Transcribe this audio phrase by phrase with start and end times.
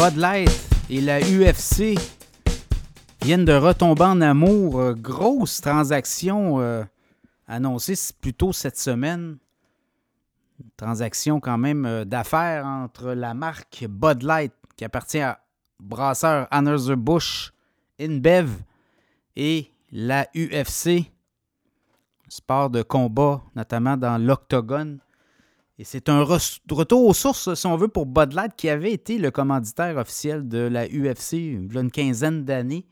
[0.00, 0.48] Bud Light
[0.88, 1.94] et la UFC
[3.20, 4.80] viennent de retomber en amour.
[4.80, 6.84] Euh, grosse transaction euh,
[7.46, 9.36] annoncée plus tôt cette semaine.
[10.78, 15.40] Transaction quand même euh, d'affaires entre la marque Bud Light qui appartient à
[15.78, 17.52] brasseur Anheuser-Busch
[18.00, 18.48] InBev
[19.36, 21.12] et la UFC,
[22.26, 25.00] sport de combat, notamment dans l'octogone.
[25.80, 29.16] Et c'est un retour aux sources, si on veut, pour Bud Light, qui avait été
[29.16, 32.84] le commanditaire officiel de la UFC il y a une quinzaine d'années.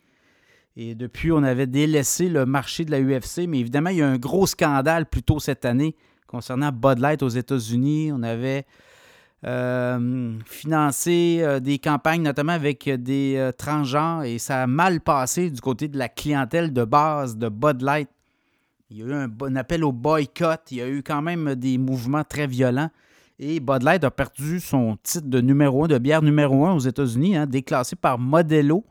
[0.74, 3.46] Et depuis, on avait délaissé le marché de la UFC.
[3.46, 5.96] Mais évidemment, il y a un gros scandale plus tôt cette année
[6.26, 8.10] concernant Bud Light aux États-Unis.
[8.10, 8.64] On avait
[9.44, 15.50] euh, financé euh, des campagnes, notamment avec des euh, transgenres, et ça a mal passé
[15.50, 18.08] du côté de la clientèle de base de Bud Light.
[18.90, 20.60] Il y a eu un, appel au boycott.
[20.70, 22.90] Il y a eu quand même des mouvements très violents.
[23.38, 26.78] Et Bud Light a perdu son titre de numéro 1, de bière numéro 1 aux
[26.80, 28.84] États-Unis, hein, déclassé par Modelo.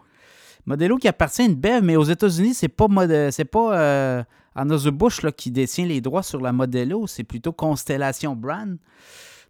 [0.68, 2.88] Modelo qui appartient à une bev, mais aux États-Unis, c'est pas,
[3.32, 4.24] c'est pas euh,
[4.56, 8.78] Anheuser-Busch qui détient les droits sur la Modelo, c'est plutôt Constellation Brand.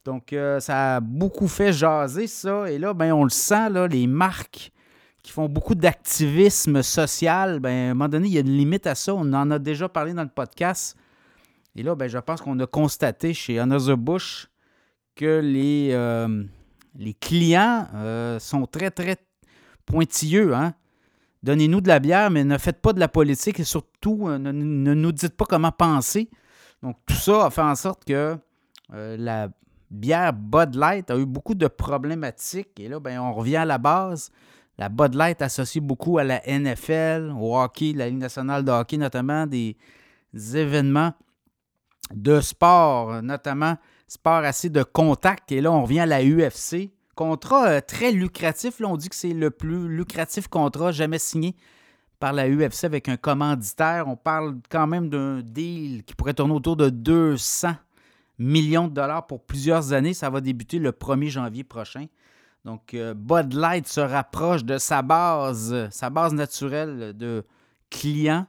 [0.05, 2.71] Donc, euh, ça a beaucoup fait jaser ça.
[2.71, 4.71] Et là, ben, on le sent, là, les marques
[5.28, 8.88] qui font beaucoup d'activisme social, ben, à un moment donné, il y a une limite
[8.88, 9.14] à ça.
[9.14, 10.95] On en a déjà parlé dans le podcast.
[11.75, 14.48] Et là, ben, je pense qu'on a constaté chez Anheuser-Busch
[15.16, 16.45] que les, euh,
[16.95, 19.17] les clients euh, sont très, très
[19.86, 20.55] pointilleux.
[20.55, 20.73] Hein?
[21.44, 24.53] Donnez-nous de la bière, mais ne faites pas de la politique et surtout, euh, ne,
[24.53, 26.30] ne, nous dites pas comment penser.
[26.81, 28.38] Donc, tout ça a fait en sorte que
[28.89, 29.50] la
[29.92, 32.80] bière Bud Light a eu beaucoup de problématiques.
[32.80, 34.31] Et là, ben, on revient à la base.
[34.78, 38.97] La Bud Light associe beaucoup à la NFL, au hockey, la Ligue nationale de hockey,
[38.97, 39.75] notamment des
[40.53, 41.14] événements
[42.14, 45.52] de sport, notamment sport assez de contact.
[45.52, 46.92] Et là, on revient à la UFC.
[47.16, 48.80] Contrat euh, très lucratif.
[48.80, 51.55] Là, on dit que c'est le plus lucratif contrat jamais signé
[52.20, 54.08] par la UFC avec un commanditaire.
[54.08, 57.73] On parle quand même d'un deal qui pourrait tourner autour de 200
[58.37, 60.14] millions de dollars pour plusieurs années.
[60.14, 62.05] Ça va débuter le 1er janvier prochain.
[62.67, 67.45] Donc, euh, Bud Light se rapproche de sa base, sa base naturelle de
[67.89, 68.45] clients.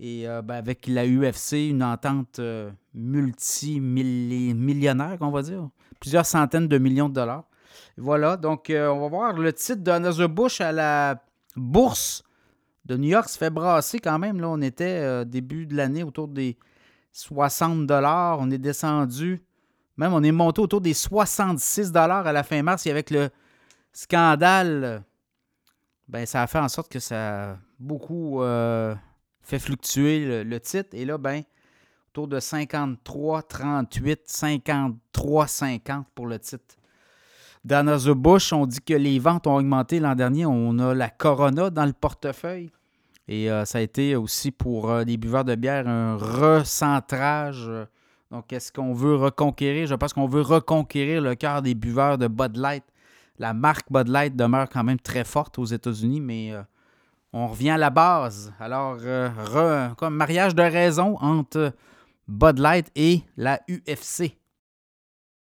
[0.00, 5.68] Et euh, ben, avec la UFC, une entente euh, multimillionnaire, on va dire.
[6.00, 7.44] Plusieurs centaines de millions de dollars.
[7.96, 11.22] voilà, donc on va voir le titre de Bush à la
[11.54, 12.24] bourse
[12.86, 14.40] de New York se fait brasser quand même.
[14.40, 16.58] Là, on était début de l'année autour des
[17.12, 18.38] 60 dollars.
[18.40, 19.44] On est descendu
[19.98, 22.86] même, on est monté autour des 66 à la fin mars.
[22.86, 23.30] Et avec le
[23.92, 25.02] scandale,
[26.06, 28.94] ben, ça a fait en sorte que ça a beaucoup euh,
[29.42, 30.90] fait fluctuer le, titre.
[30.92, 31.42] Et là, ben,
[32.10, 36.76] autour de 53, 38, 53, 50 pour le titre.
[37.64, 40.46] Dans The Bush, on dit que les ventes ont augmenté l'an dernier.
[40.46, 42.70] On a la Corona dans le portefeuille.
[43.26, 47.68] Et euh, ça a été aussi pour euh, les buveurs de bière un recentrage
[48.30, 49.86] donc, est-ce qu'on veut reconquérir?
[49.86, 52.84] Je pense qu'on veut reconquérir le cœur des buveurs de Bud Light.
[53.38, 56.62] La marque Bud Light demeure quand même très forte aux États-Unis, mais euh,
[57.32, 58.52] on revient à la base.
[58.60, 61.72] Alors, euh, mariage de raison entre
[62.26, 64.36] Bud Light et la UFC.